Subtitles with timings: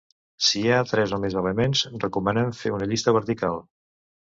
[0.47, 3.67] Si hi ha tres o més elements, recomanem fer una llista vertical.